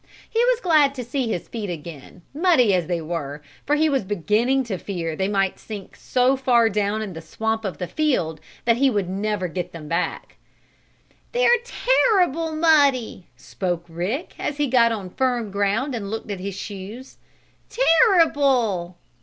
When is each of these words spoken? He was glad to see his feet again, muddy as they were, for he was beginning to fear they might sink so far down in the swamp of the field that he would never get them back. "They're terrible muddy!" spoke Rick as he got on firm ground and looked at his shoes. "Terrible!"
He 0.27 0.39
was 0.45 0.59
glad 0.61 0.95
to 0.95 1.03
see 1.03 1.27
his 1.27 1.47
feet 1.47 1.69
again, 1.69 2.23
muddy 2.33 2.73
as 2.73 2.87
they 2.87 3.01
were, 3.01 3.43
for 3.67 3.75
he 3.75 3.87
was 3.87 4.03
beginning 4.03 4.63
to 4.63 4.79
fear 4.79 5.15
they 5.15 5.27
might 5.27 5.59
sink 5.59 5.95
so 5.95 6.35
far 6.35 6.69
down 6.69 7.03
in 7.03 7.13
the 7.13 7.21
swamp 7.21 7.63
of 7.63 7.77
the 7.77 7.85
field 7.85 8.41
that 8.65 8.77
he 8.77 8.89
would 8.89 9.07
never 9.07 9.47
get 9.47 9.73
them 9.73 9.87
back. 9.87 10.37
"They're 11.33 11.51
terrible 11.63 12.55
muddy!" 12.55 13.27
spoke 13.37 13.85
Rick 13.87 14.33
as 14.39 14.57
he 14.57 14.65
got 14.65 14.91
on 14.91 15.11
firm 15.11 15.51
ground 15.51 15.93
and 15.93 16.09
looked 16.09 16.31
at 16.31 16.39
his 16.39 16.55
shoes. 16.55 17.17
"Terrible!" 17.69 18.97